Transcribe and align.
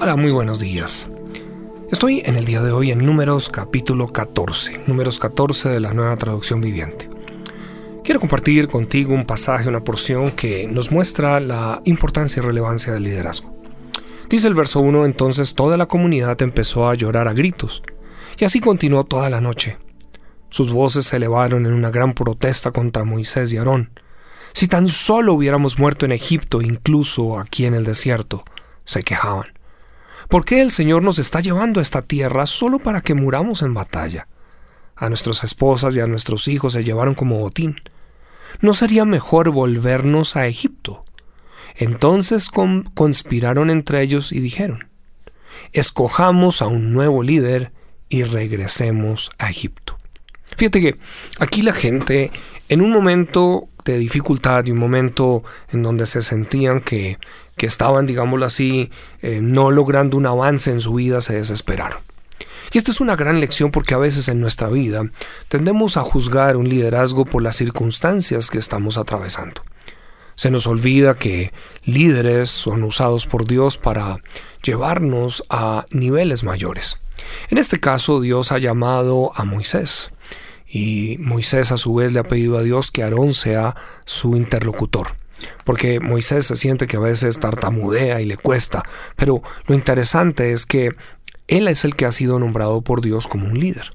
Hola, 0.00 0.14
muy 0.14 0.30
buenos 0.30 0.60
días. 0.60 1.08
Estoy 1.90 2.22
en 2.24 2.36
el 2.36 2.44
día 2.44 2.62
de 2.62 2.70
hoy 2.70 2.92
en 2.92 3.04
Números 3.04 3.48
capítulo 3.48 4.06
14, 4.06 4.84
Números 4.86 5.18
14 5.18 5.70
de 5.70 5.80
la 5.80 5.92
nueva 5.92 6.16
traducción 6.16 6.60
viviente. 6.60 7.10
Quiero 8.04 8.20
compartir 8.20 8.68
contigo 8.68 9.12
un 9.12 9.26
pasaje, 9.26 9.68
una 9.68 9.82
porción 9.82 10.30
que 10.30 10.68
nos 10.68 10.92
muestra 10.92 11.40
la 11.40 11.82
importancia 11.84 12.40
y 12.40 12.46
relevancia 12.46 12.92
del 12.92 13.02
liderazgo. 13.02 13.60
Dice 14.30 14.46
el 14.46 14.54
verso 14.54 14.78
1, 14.78 15.04
entonces 15.04 15.56
toda 15.56 15.76
la 15.76 15.86
comunidad 15.86 16.40
empezó 16.42 16.88
a 16.88 16.94
llorar 16.94 17.26
a 17.26 17.32
gritos, 17.32 17.82
y 18.38 18.44
así 18.44 18.60
continuó 18.60 19.02
toda 19.02 19.28
la 19.28 19.40
noche. 19.40 19.78
Sus 20.48 20.72
voces 20.72 21.06
se 21.06 21.16
elevaron 21.16 21.66
en 21.66 21.72
una 21.72 21.90
gran 21.90 22.14
protesta 22.14 22.70
contra 22.70 23.02
Moisés 23.02 23.52
y 23.52 23.56
Aarón. 23.56 23.90
Si 24.52 24.68
tan 24.68 24.88
solo 24.88 25.32
hubiéramos 25.32 25.80
muerto 25.80 26.06
en 26.06 26.12
Egipto, 26.12 26.62
incluso 26.62 27.40
aquí 27.40 27.66
en 27.66 27.74
el 27.74 27.82
desierto, 27.82 28.44
se 28.84 29.02
quejaban. 29.02 29.57
¿Por 30.28 30.44
qué 30.44 30.60
el 30.60 30.70
Señor 30.70 31.02
nos 31.02 31.18
está 31.18 31.40
llevando 31.40 31.80
a 31.80 31.82
esta 31.82 32.02
tierra 32.02 32.44
solo 32.44 32.78
para 32.78 33.00
que 33.00 33.14
muramos 33.14 33.62
en 33.62 33.72
batalla? 33.72 34.28
A 34.94 35.08
nuestras 35.08 35.42
esposas 35.42 35.96
y 35.96 36.00
a 36.00 36.06
nuestros 36.06 36.48
hijos 36.48 36.74
se 36.74 36.84
llevaron 36.84 37.14
como 37.14 37.38
botín. 37.38 37.76
¿No 38.60 38.74
sería 38.74 39.06
mejor 39.06 39.50
volvernos 39.50 40.36
a 40.36 40.46
Egipto? 40.46 41.04
Entonces 41.76 42.50
conspiraron 42.50 43.70
entre 43.70 44.02
ellos 44.02 44.32
y 44.32 44.40
dijeron, 44.40 44.90
escojamos 45.72 46.60
a 46.60 46.66
un 46.66 46.92
nuevo 46.92 47.22
líder 47.22 47.72
y 48.10 48.24
regresemos 48.24 49.30
a 49.38 49.48
Egipto. 49.48 49.96
Fíjate 50.58 50.80
que 50.80 50.98
aquí 51.38 51.62
la 51.62 51.72
gente, 51.72 52.32
en 52.68 52.82
un 52.82 52.90
momento 52.90 53.68
de 53.84 53.96
dificultad 53.96 54.66
y 54.66 54.72
un 54.72 54.78
momento 54.78 55.42
en 55.72 55.82
donde 55.82 56.04
se 56.04 56.20
sentían 56.20 56.80
que, 56.80 57.18
que 57.58 57.66
estaban, 57.66 58.06
digámoslo 58.06 58.46
así, 58.46 58.90
eh, 59.20 59.40
no 59.42 59.70
logrando 59.70 60.16
un 60.16 60.24
avance 60.24 60.70
en 60.70 60.80
su 60.80 60.94
vida, 60.94 61.20
se 61.20 61.34
desesperaron. 61.34 62.00
Y 62.72 62.78
esta 62.78 62.90
es 62.90 63.00
una 63.00 63.16
gran 63.16 63.40
lección 63.40 63.70
porque 63.70 63.94
a 63.94 63.98
veces 63.98 64.28
en 64.28 64.40
nuestra 64.40 64.68
vida 64.68 65.10
tendemos 65.48 65.96
a 65.96 66.02
juzgar 66.02 66.56
un 66.56 66.68
liderazgo 66.68 67.24
por 67.24 67.42
las 67.42 67.56
circunstancias 67.56 68.50
que 68.50 68.58
estamos 68.58 68.98
atravesando. 68.98 69.62
Se 70.34 70.50
nos 70.50 70.66
olvida 70.66 71.14
que 71.14 71.52
líderes 71.84 72.50
son 72.50 72.84
usados 72.84 73.26
por 73.26 73.46
Dios 73.46 73.76
para 73.76 74.18
llevarnos 74.62 75.44
a 75.50 75.86
niveles 75.90 76.44
mayores. 76.44 76.98
En 77.48 77.58
este 77.58 77.80
caso 77.80 78.20
Dios 78.20 78.52
ha 78.52 78.58
llamado 78.58 79.32
a 79.34 79.44
Moisés 79.44 80.12
y 80.68 81.16
Moisés 81.18 81.72
a 81.72 81.78
su 81.78 81.94
vez 81.94 82.12
le 82.12 82.20
ha 82.20 82.24
pedido 82.24 82.58
a 82.58 82.62
Dios 82.62 82.90
que 82.90 83.02
Aarón 83.02 83.32
sea 83.34 83.74
su 84.04 84.36
interlocutor. 84.36 85.16
Porque 85.64 86.00
Moisés 86.00 86.46
se 86.46 86.56
siente 86.56 86.86
que 86.86 86.96
a 86.96 87.00
veces 87.00 87.40
tartamudea 87.40 88.20
y 88.20 88.24
le 88.24 88.36
cuesta, 88.36 88.82
pero 89.16 89.42
lo 89.66 89.74
interesante 89.74 90.52
es 90.52 90.66
que 90.66 90.90
él 91.46 91.68
es 91.68 91.84
el 91.84 91.96
que 91.96 92.06
ha 92.06 92.12
sido 92.12 92.38
nombrado 92.38 92.82
por 92.82 93.00
Dios 93.00 93.26
como 93.26 93.46
un 93.46 93.58
líder. 93.58 93.92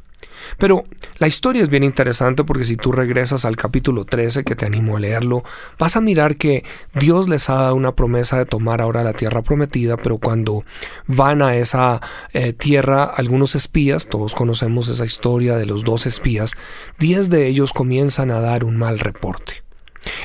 Pero 0.58 0.84
la 1.18 1.28
historia 1.28 1.64
es 1.64 1.70
bien 1.70 1.84
interesante 1.84 2.44
porque 2.44 2.64
si 2.64 2.76
tú 2.76 2.92
regresas 2.92 3.46
al 3.46 3.56
capítulo 3.56 4.06
13, 4.06 4.44
que 4.44 4.56
te 4.56 4.66
animo 4.66 4.98
a 4.98 5.00
leerlo, 5.00 5.44
vas 5.80 5.96
a 5.96 6.02
mirar 6.02 6.36
que 6.36 6.64
Dios 6.94 7.30
les 7.30 7.50
ha 7.50 7.56
dado 7.56 7.76
una 7.76 7.96
promesa 7.96 8.38
de 8.38 8.46
tomar 8.46 8.82
ahora 8.82 9.04
la 9.04 9.14
tierra 9.14 9.42
prometida, 9.42 9.98
pero 9.98 10.18
cuando 10.18 10.64
van 11.08 11.42
a 11.42 11.56
esa 11.56 12.02
eh, 12.34 12.54
tierra 12.54 13.04
algunos 13.04 13.56
espías, 13.56 14.08
todos 14.08 14.36
conocemos 14.36 14.90
esa 14.90 15.06
historia 15.06 15.56
de 15.56 15.66
los 15.66 15.84
dos 15.84 16.06
espías, 16.06 16.56
diez 17.00 17.30
de 17.30 17.48
ellos 17.48 17.74
comienzan 17.74 18.32
a 18.32 18.40
dar 18.40 18.64
un 18.64 18.78
mal 18.78 19.00
reporte. 19.00 19.62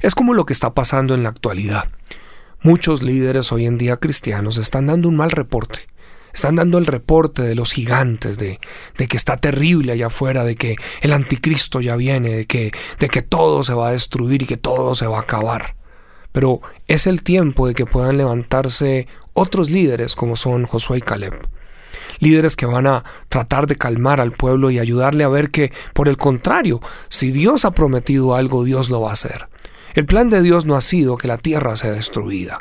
Es 0.03 0.15
como 0.15 0.35
lo 0.35 0.47
que 0.47 0.53
está 0.53 0.75
pasando 0.75 1.15
en 1.15 1.23
la 1.23 1.29
actualidad. 1.29 1.89
Muchos 2.63 3.03
líderes 3.03 3.53
hoy 3.53 3.67
en 3.67 3.79
día 3.79 3.97
cristianos 3.97 4.59
están 4.59 4.87
dando 4.87 5.09
un 5.09 5.17
mal 5.17 5.31
reporte 5.31 5.89
están 6.33 6.57
dando 6.57 6.79
el 6.79 6.87
reporte 6.87 7.43
de 7.43 7.55
los 7.55 7.73
gigantes, 7.73 8.39
de, 8.39 8.61
de, 8.97 9.09
que 9.09 9.17
está 9.17 9.39
terrible 9.39 9.93
allá 9.93 10.07
afuera, 10.07 10.45
de 10.45 10.55
que 10.55 10.77
el 11.01 11.13
anticristo 11.13 11.81
ya 11.81 11.97
viene, 11.97 12.31
de 12.31 12.47
que, 12.47 12.71
de 13.01 13.09
que 13.09 13.23
todo 13.23 13.63
se 13.65 13.75
va 13.75 13.89
a 13.89 13.93
destruir 13.93 14.43
y 14.43 14.47
que 14.47 14.57
todo 14.57 14.95
se 14.95 15.07
va 15.07 15.19
a 15.19 15.23
acabar. 15.23 15.75
Pero 16.31 16.61
es 16.87 17.07
el 17.07 17.23
tiempo 17.23 17.67
de 17.67 17.75
que 17.75 17.87
puedan 17.87 18.19
levantarse 18.19 19.09
otros 19.33 19.71
líderes 19.71 20.15
como 20.15 20.37
son 20.37 20.67
Josué 20.67 20.99
y 20.99 21.01
Caleb. 21.01 21.35
Líderes 22.21 22.55
que 22.57 22.67
van 22.67 22.87
a 22.87 23.05
tratar 23.29 23.67
de 23.67 23.77
calmar 23.77 24.21
al 24.21 24.33
pueblo 24.33 24.71
y 24.71 24.79
ayudarle 24.79 25.25
a 25.25 25.29
ver 25.29 25.51
que, 25.51 25.73
por 25.95 26.09
el 26.09 26.17
contrario, 26.17 26.81
si 27.09 27.31
Dios 27.31 27.65
ha 27.65 27.73
prometido 27.73 28.35
algo, 28.35 28.65
Dios 28.65 28.91
lo 28.91 29.01
va 29.01 29.11
a 29.11 29.15
hacer. 29.15 29.49
El 29.95 30.05
plan 30.05 30.31
de 30.31 30.43
Dios 30.43 30.67
no 30.67 30.77
ha 30.77 30.81
sido 30.81 31.17
que 31.17 31.29
la 31.29 31.39
tierra 31.39 31.77
sea 31.77 31.93
destruida. 31.93 32.59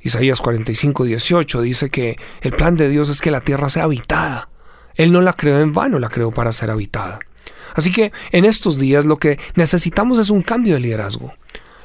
Isaías 0.00 0.40
45, 0.40 1.04
18 1.04 1.62
dice 1.62 1.90
que 1.90 2.16
el 2.40 2.52
plan 2.52 2.76
de 2.76 2.88
Dios 2.88 3.08
es 3.08 3.20
que 3.20 3.30
la 3.30 3.40
tierra 3.40 3.68
sea 3.68 3.84
habitada. 3.84 4.48
Él 4.94 5.12
no 5.12 5.20
la 5.20 5.32
creó 5.32 5.60
en 5.60 5.72
vano, 5.72 5.98
la 5.98 6.08
creó 6.08 6.30
para 6.30 6.52
ser 6.52 6.70
habitada. 6.70 7.18
Así 7.74 7.92
que 7.92 8.12
en 8.32 8.44
estos 8.44 8.78
días 8.78 9.04
lo 9.04 9.18
que 9.18 9.38
necesitamos 9.54 10.18
es 10.18 10.30
un 10.30 10.42
cambio 10.42 10.74
de 10.74 10.80
liderazgo. 10.80 11.34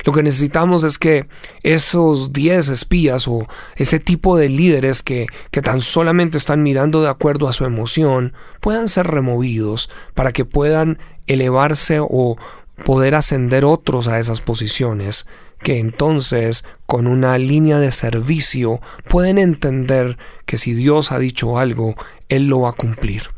Lo 0.04 0.14
que 0.14 0.24
necesitamos 0.24 0.84
es 0.84 0.98
que 0.98 1.28
esos 1.62 2.34
10 2.34 2.70
espías 2.70 3.28
o 3.28 3.48
ese 3.76 4.00
tipo 4.00 4.36
de 4.36 4.50
líderes 4.50 5.04
que, 5.04 5.28
que, 5.52 5.62
tan 5.62 5.82
solamente 5.82 6.38
están 6.38 6.64
mirando 6.64 7.04
de 7.04 7.10
acuerdo 7.10 7.48
a 7.48 7.54
su 7.54 7.66
emoción 7.66 8.34
puedan 8.62 8.88
ser 8.88 9.08
removidos 9.08 9.92
para 10.16 10.32
que 10.32 10.46
puedan 10.46 10.98
elevarse 11.28 12.00
o 12.02 12.38
poder 12.86 13.16
ascender 13.16 13.66
otros 13.66 14.08
a 14.08 14.20
esas 14.20 14.42
posiciones 14.42 15.26
que 15.60 15.80
entonces 15.80 16.64
con 16.86 17.08
una 17.08 17.38
línea 17.38 17.80
de 17.80 17.92
servicio 17.92 18.82
pueden 19.08 19.38
entender 19.38 20.18
que 20.46 20.58
si 20.58 20.74
Dios 20.74 21.12
ha 21.12 21.20
dicho 21.20 21.60
algo, 21.60 21.96
Él 22.30 22.48
lo 22.48 22.62
va 22.62 22.70
a 22.70 22.74
cumplir. 22.74 23.30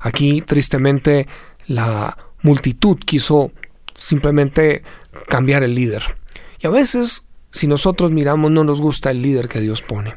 Aquí 0.00 0.42
tristemente 0.42 1.28
la 1.66 2.18
multitud 2.42 2.98
quiso 2.98 3.52
simplemente 3.94 4.82
cambiar 5.28 5.62
el 5.62 5.74
líder. 5.74 6.02
Y 6.60 6.66
a 6.66 6.70
veces 6.70 7.26
si 7.48 7.68
nosotros 7.68 8.10
miramos 8.10 8.50
no 8.50 8.64
nos 8.64 8.80
gusta 8.80 9.10
el 9.10 9.22
líder 9.22 9.48
que 9.48 9.60
Dios 9.60 9.80
pone. 9.80 10.16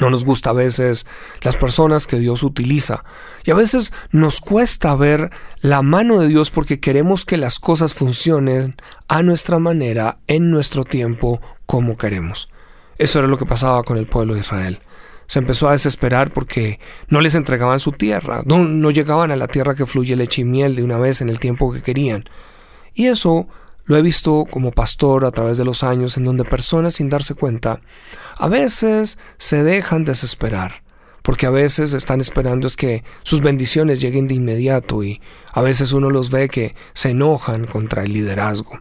No 0.00 0.10
nos 0.10 0.24
gusta 0.24 0.50
a 0.50 0.54
veces 0.54 1.06
las 1.42 1.56
personas 1.56 2.06
que 2.06 2.18
Dios 2.18 2.42
utiliza. 2.42 3.04
Y 3.44 3.50
a 3.50 3.54
veces 3.54 3.92
nos 4.10 4.40
cuesta 4.40 4.94
ver 4.96 5.30
la 5.60 5.82
mano 5.82 6.18
de 6.18 6.28
Dios 6.28 6.50
porque 6.50 6.80
queremos 6.80 7.24
que 7.24 7.36
las 7.36 7.58
cosas 7.58 7.94
funcionen 7.94 8.76
a 9.08 9.22
nuestra 9.22 9.58
manera, 9.58 10.18
en 10.26 10.50
nuestro 10.50 10.84
tiempo, 10.84 11.40
como 11.66 11.96
queremos. 11.96 12.48
Eso 12.98 13.18
era 13.18 13.28
lo 13.28 13.38
que 13.38 13.46
pasaba 13.46 13.82
con 13.82 13.96
el 13.96 14.06
pueblo 14.06 14.34
de 14.34 14.40
Israel. 14.40 14.80
Se 15.26 15.38
empezó 15.38 15.68
a 15.68 15.72
desesperar 15.72 16.30
porque 16.30 16.80
no 17.08 17.20
les 17.20 17.34
entregaban 17.34 17.80
su 17.80 17.92
tierra, 17.92 18.42
no, 18.44 18.58
no 18.64 18.90
llegaban 18.90 19.30
a 19.30 19.36
la 19.36 19.48
tierra 19.48 19.74
que 19.74 19.86
fluye 19.86 20.16
leche 20.16 20.42
y 20.42 20.44
miel 20.44 20.76
de 20.76 20.82
una 20.82 20.98
vez 20.98 21.22
en 21.22 21.28
el 21.28 21.38
tiempo 21.38 21.72
que 21.72 21.82
querían. 21.82 22.24
Y 22.92 23.06
eso 23.06 23.48
lo 23.84 23.96
he 23.96 24.02
visto 24.02 24.44
como 24.50 24.70
pastor 24.70 25.24
a 25.24 25.30
través 25.30 25.56
de 25.56 25.64
los 25.64 25.84
años 25.84 26.16
en 26.16 26.24
donde 26.24 26.44
personas 26.44 26.94
sin 26.94 27.08
darse 27.08 27.34
cuenta 27.34 27.80
a 28.36 28.48
veces 28.48 29.18
se 29.38 29.62
dejan 29.62 30.04
desesperar, 30.04 30.82
porque 31.22 31.46
a 31.46 31.50
veces 31.50 31.92
están 31.92 32.20
esperando 32.20 32.66
es 32.66 32.76
que 32.76 33.04
sus 33.22 33.40
bendiciones 33.40 34.00
lleguen 34.00 34.26
de 34.26 34.34
inmediato 34.34 35.02
y 35.02 35.20
a 35.52 35.62
veces 35.62 35.92
uno 35.92 36.10
los 36.10 36.30
ve 36.30 36.48
que 36.48 36.74
se 36.94 37.10
enojan 37.10 37.66
contra 37.66 38.02
el 38.02 38.12
liderazgo 38.12 38.80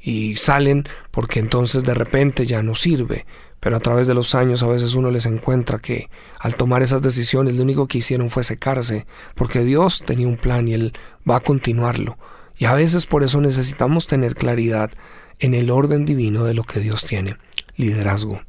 y 0.00 0.36
salen 0.36 0.84
porque 1.10 1.40
entonces 1.40 1.82
de 1.82 1.94
repente 1.94 2.46
ya 2.46 2.62
no 2.62 2.74
sirve, 2.74 3.26
pero 3.58 3.76
a 3.76 3.80
través 3.80 4.06
de 4.06 4.12
los 4.12 4.34
años 4.34 4.62
a 4.62 4.66
veces 4.66 4.94
uno 4.94 5.10
les 5.10 5.24
encuentra 5.24 5.78
que 5.78 6.10
al 6.38 6.54
tomar 6.54 6.82
esas 6.82 7.00
decisiones 7.00 7.56
lo 7.56 7.62
único 7.62 7.88
que 7.88 7.98
hicieron 7.98 8.28
fue 8.28 8.44
secarse, 8.44 9.06
porque 9.34 9.64
Dios 9.64 10.02
tenía 10.04 10.28
un 10.28 10.36
plan 10.36 10.68
y 10.68 10.74
Él 10.74 10.92
va 11.28 11.36
a 11.36 11.40
continuarlo. 11.40 12.18
Y 12.56 12.66
a 12.66 12.74
veces 12.74 13.06
por 13.06 13.24
eso 13.24 13.40
necesitamos 13.40 14.06
tener 14.06 14.34
claridad 14.34 14.90
en 15.38 15.54
el 15.54 15.70
orden 15.70 16.04
divino 16.04 16.44
de 16.44 16.52
lo 16.54 16.64
que 16.64 16.80
Dios 16.80 17.04
tiene. 17.04 17.36
Liderazgo. 17.76 18.42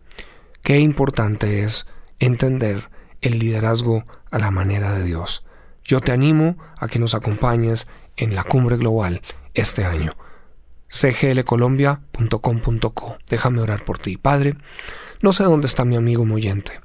Qué 0.61 0.79
importante 0.79 1.63
es 1.63 1.85
entender 2.19 2.89
el 3.21 3.39
liderazgo 3.39 4.05
a 4.31 4.39
la 4.39 4.51
manera 4.51 4.93
de 4.93 5.03
Dios. 5.03 5.45
Yo 5.83 5.99
te 5.99 6.11
animo 6.11 6.57
a 6.77 6.87
que 6.87 6.99
nos 6.99 7.15
acompañes 7.15 7.87
en 8.17 8.35
la 8.35 8.43
cumbre 8.43 8.77
global 8.77 9.21
este 9.53 9.85
año. 9.85 10.11
cglcolombia.com.co. 10.89 13.17
Déjame 13.29 13.61
orar 13.61 13.83
por 13.83 13.97
ti, 13.97 14.17
Padre. 14.17 14.55
No 15.21 15.31
sé 15.31 15.43
dónde 15.43 15.67
está 15.67 15.85
mi 15.85 15.95
amigo 15.95 16.25
Moyente. 16.25 16.81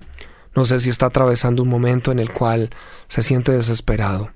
No 0.54 0.64
sé 0.64 0.78
si 0.78 0.90
está 0.90 1.06
atravesando 1.06 1.62
un 1.62 1.68
momento 1.68 2.12
en 2.12 2.18
el 2.18 2.32
cual 2.32 2.70
se 3.06 3.22
siente 3.22 3.52
desesperado 3.52 4.30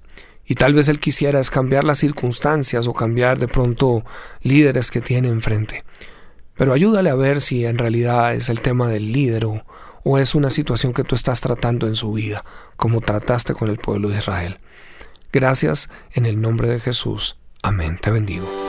y 0.46 0.54
tal 0.54 0.74
vez 0.74 0.88
él 0.88 1.00
quisiera 1.00 1.40
cambiar 1.44 1.84
las 1.84 1.98
circunstancias 1.98 2.86
o 2.86 2.92
cambiar 2.92 3.38
de 3.38 3.48
pronto 3.48 4.04
líderes 4.42 4.90
que 4.90 5.00
tiene 5.00 5.28
enfrente. 5.28 5.82
Pero 6.56 6.72
ayúdale 6.72 7.10
a 7.10 7.14
ver 7.14 7.40
si 7.40 7.64
en 7.64 7.78
realidad 7.78 8.34
es 8.34 8.48
el 8.48 8.60
tema 8.60 8.88
del 8.88 9.12
líder 9.12 9.46
o, 9.46 9.64
o 10.04 10.18
es 10.18 10.34
una 10.34 10.50
situación 10.50 10.92
que 10.92 11.02
tú 11.02 11.14
estás 11.14 11.40
tratando 11.40 11.88
en 11.88 11.96
su 11.96 12.12
vida, 12.12 12.44
como 12.76 13.00
trataste 13.00 13.54
con 13.54 13.68
el 13.68 13.78
pueblo 13.78 14.10
de 14.10 14.18
Israel. 14.18 14.58
Gracias 15.32 15.90
en 16.12 16.26
el 16.26 16.40
nombre 16.40 16.68
de 16.68 16.78
Jesús. 16.78 17.36
Amén. 17.62 17.98
Te 18.00 18.10
bendigo. 18.10 18.63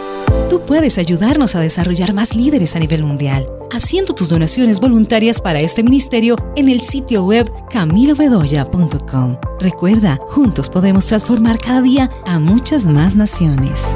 Tú 0.49 0.61
puedes 0.61 0.97
ayudarnos 0.97 1.55
a 1.55 1.59
desarrollar 1.59 2.13
más 2.13 2.35
líderes 2.35 2.75
a 2.75 2.79
nivel 2.79 3.03
mundial, 3.03 3.47
haciendo 3.71 4.13
tus 4.13 4.29
donaciones 4.29 4.79
voluntarias 4.79 5.41
para 5.41 5.59
este 5.59 5.83
ministerio 5.83 6.35
en 6.55 6.69
el 6.69 6.81
sitio 6.81 7.23
web 7.23 7.51
camilobedoya.com. 7.69 9.37
Recuerda, 9.59 10.19
juntos 10.27 10.69
podemos 10.69 11.05
transformar 11.05 11.59
cada 11.59 11.81
día 11.81 12.11
a 12.25 12.39
muchas 12.39 12.85
más 12.85 13.15
naciones. 13.15 13.95